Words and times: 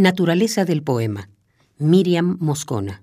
Naturaleza 0.00 0.64
del 0.64 0.82
poema. 0.82 1.28
Miriam 1.76 2.38
Moscona. 2.40 3.02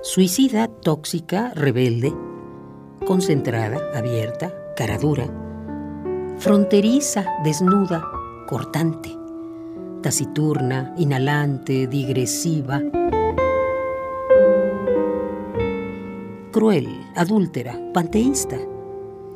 Suicida, 0.00 0.68
tóxica, 0.68 1.52
rebelde, 1.54 2.10
concentrada, 3.06 3.90
abierta, 3.94 4.50
cara 4.78 4.96
dura, 4.96 5.26
fronteriza, 6.38 7.26
desnuda, 7.44 8.02
cortante, 8.48 9.10
taciturna, 10.00 10.94
inhalante, 10.96 11.86
digresiva, 11.86 12.80
cruel, 16.52 16.86
adúltera, 17.16 17.74
panteísta, 17.94 18.58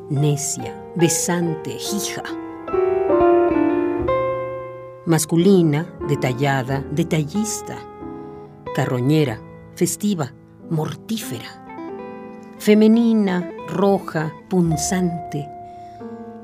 necia, 0.09 0.73
besante, 0.95 1.71
hija. 1.71 2.23
Masculina, 5.05 5.87
detallada, 6.07 6.85
detallista, 6.91 7.79
carroñera, 8.75 9.41
festiva, 9.75 10.31
mortífera. 10.69 11.65
Femenina, 12.59 13.51
roja, 13.67 14.31
punzante, 14.47 15.47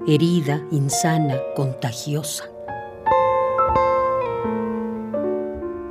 herida, 0.08 0.60
insana, 0.72 1.38
contagiosa. 1.56 2.46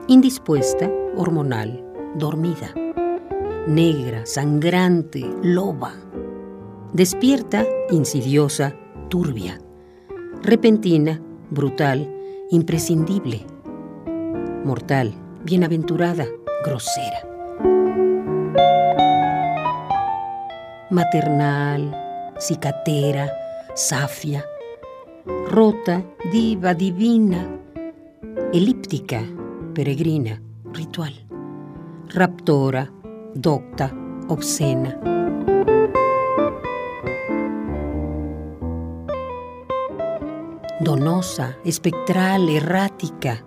Indispuesta, 0.08 0.90
hormonal, 1.16 1.84
dormida 2.16 2.81
negra, 3.66 4.26
sangrante, 4.26 5.20
loba. 5.42 5.92
Despierta, 6.92 7.64
insidiosa, 7.90 8.74
turbia. 9.08 9.58
Repentina, 10.42 11.20
brutal, 11.50 12.08
imprescindible. 12.50 13.40
Mortal, 14.64 15.12
bienaventurada, 15.44 16.26
grosera. 16.64 17.28
Maternal, 20.90 22.34
cicatera, 22.38 23.30
safia. 23.74 24.44
Rota, 25.48 26.04
diva, 26.30 26.74
divina. 26.74 27.60
Elíptica, 28.52 29.22
peregrina, 29.72 30.40
ritual. 30.72 31.14
Raptora, 32.08 32.90
docta, 33.34 33.92
obscena. 34.28 34.98
Donosa, 40.80 41.56
espectral, 41.64 42.48
errática, 42.48 43.44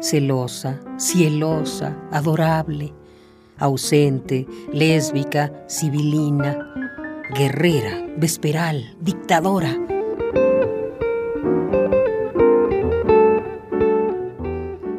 celosa, 0.00 0.80
cielosa, 0.98 1.96
adorable, 2.12 2.92
ausente, 3.58 4.46
lésbica, 4.72 5.64
civilina, 5.68 6.72
guerrera, 7.34 8.04
vesperal, 8.16 8.96
dictadora. 9.00 9.74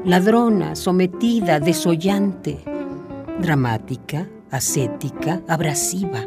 Ladrona, 0.06 0.76
sometida, 0.76 1.60
desollante, 1.60 2.64
dramática, 3.40 4.28
ascética, 4.52 5.42
abrasiva, 5.48 6.26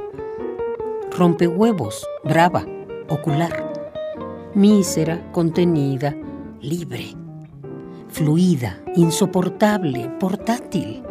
rompehuevos, 1.16 2.02
brava, 2.24 2.64
ocular, 3.08 3.72
mísera, 4.54 5.30
contenida, 5.30 6.16
libre, 6.62 7.14
fluida, 8.08 8.82
insoportable, 8.96 10.08
portátil, 10.18 11.02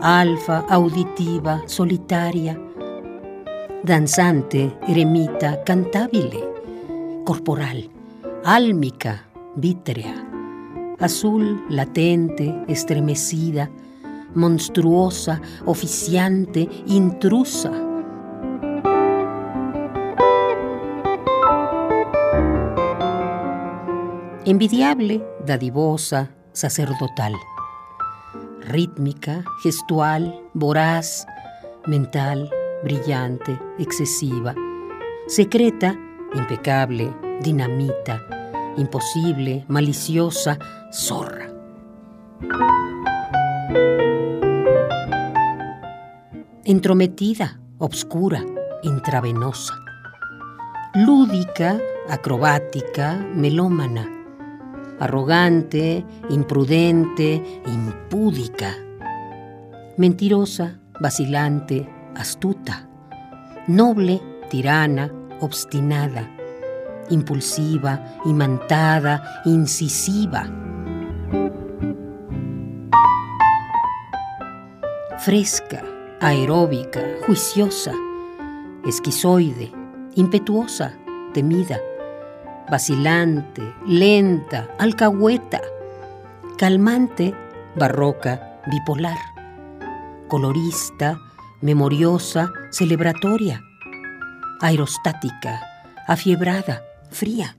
alfa, 0.00 0.64
auditiva, 0.70 1.62
solitaria, 1.66 2.58
danzante, 3.82 4.72
eremita, 4.88 5.62
cantabile, 5.62 6.42
corporal, 7.24 7.90
álmica, 8.44 9.26
vítrea, 9.56 10.26
azul, 10.98 11.66
latente, 11.68 12.54
estremecida, 12.66 13.70
monstruosa, 14.34 15.40
oficiante, 15.64 16.68
intrusa. 16.86 17.70
Envidiable, 24.46 25.22
dadivosa, 25.46 26.30
sacerdotal. 26.52 27.32
Rítmica, 28.60 29.42
gestual, 29.62 30.42
voraz, 30.54 31.26
mental, 31.86 32.50
brillante, 32.82 33.58
excesiva. 33.78 34.54
Secreta, 35.26 35.94
impecable, 36.34 37.10
dinamita, 37.42 38.20
imposible, 38.76 39.64
maliciosa, 39.68 40.58
zorra. 40.92 41.48
Entrometida, 46.64 47.60
obscura, 47.78 48.42
intravenosa, 48.82 49.74
lúdica, 50.94 51.78
acrobática, 52.08 53.14
melómana, 53.34 54.08
arrogante, 54.98 56.04
imprudente, 56.30 57.42
impúdica, 57.66 58.74
mentirosa, 59.98 60.80
vacilante, 61.00 61.86
astuta, 62.14 62.88
noble, 63.68 64.22
tirana, 64.48 65.10
obstinada, 65.40 66.30
impulsiva, 67.10 68.02
imantada, 68.24 69.42
incisiva. 69.44 70.46
Fresca, 75.18 75.93
aeróbica, 76.24 77.02
juiciosa, 77.26 77.92
esquizoide, 78.86 79.70
impetuosa, 80.14 80.96
temida, 81.34 81.78
vacilante, 82.70 83.62
lenta, 83.86 84.70
alcahueta, 84.78 85.60
calmante, 86.56 87.34
barroca, 87.76 88.58
bipolar, 88.70 89.18
colorista, 90.26 91.20
memoriosa, 91.60 92.50
celebratoria, 92.70 93.60
aerostática, 94.62 95.60
afiebrada, 96.08 96.82
fría, 97.10 97.54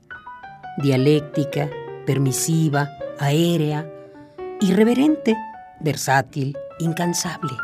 dialéctica, 0.78 1.70
permisiva, 2.04 2.88
aérea, 3.20 3.88
irreverente, 4.60 5.36
versátil, 5.78 6.56
incansable. 6.80 7.56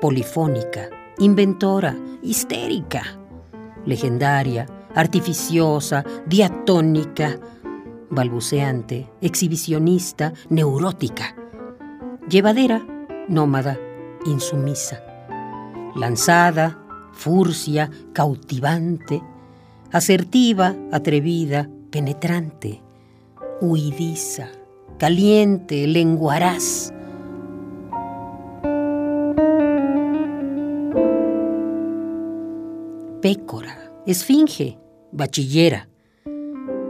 Polifónica, 0.00 0.88
inventora, 1.18 1.96
histérica, 2.22 3.02
legendaria, 3.84 4.66
artificiosa, 4.94 6.04
diatónica, 6.26 7.38
balbuceante, 8.10 9.08
exhibicionista, 9.20 10.32
neurótica, 10.48 11.34
llevadera, 12.28 12.84
nómada, 13.28 13.78
insumisa, 14.24 15.02
lanzada, 15.94 16.78
furcia, 17.12 17.90
cautivante, 18.12 19.22
asertiva, 19.92 20.74
atrevida, 20.92 21.68
penetrante, 21.90 22.82
huidiza, 23.60 24.48
caliente, 24.98 25.86
lenguaraz, 25.86 26.92
pécora, 33.26 33.76
esfinge, 34.06 34.78
bachillera, 35.10 35.88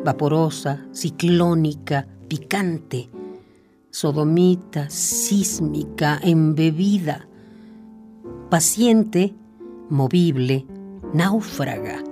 vaporosa, 0.04 0.86
ciclónica, 0.92 2.06
picante, 2.28 3.08
sodomita, 3.90 4.90
sísmica, 4.90 6.20
embebida, 6.22 7.26
paciente, 8.50 9.34
movible, 9.88 10.66
náufraga, 11.14 12.04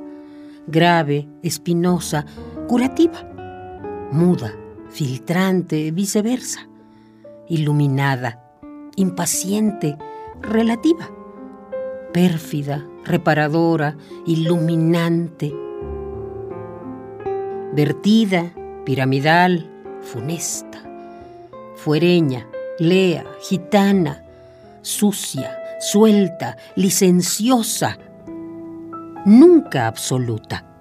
grave, 0.68 1.28
espinosa, 1.42 2.24
curativa, 2.66 3.28
muda, 4.10 4.54
filtrante, 4.88 5.90
viceversa, 5.90 6.66
iluminada, 7.50 8.42
impaciente, 8.96 9.98
relativa, 10.40 11.10
pérfida, 12.14 12.88
reparadora, 13.04 13.96
iluminante, 14.26 15.52
vertida, 17.72 18.52
piramidal, 18.84 19.70
funesta, 20.02 20.82
fuereña, 21.76 22.46
lea, 22.78 23.24
gitana, 23.48 24.24
sucia, 24.82 25.58
suelta, 25.80 26.56
licenciosa, 26.76 27.98
nunca 29.24 29.86
absoluta. 29.86 30.73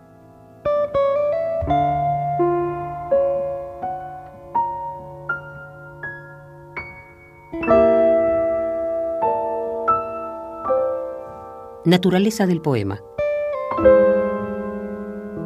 Naturaleza 11.85 12.47
del 12.47 12.61
poema. 12.61 13.03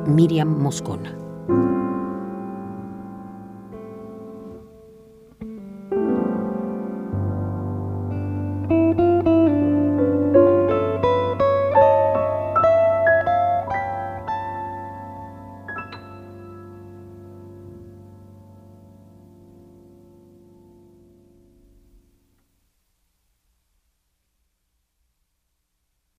Miriam 0.06 0.48
Moscona. 0.48 1.27